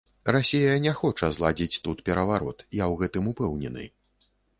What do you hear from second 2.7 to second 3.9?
я ў гэтым упэўнены.